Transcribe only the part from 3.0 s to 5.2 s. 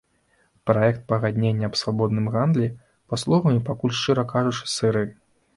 паслугамі пакуль, шчыра кажучы, сыры.